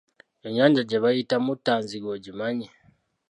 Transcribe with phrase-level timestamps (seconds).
[0.45, 2.67] Ennyanja gye bayita Muttanzige ogimanyi?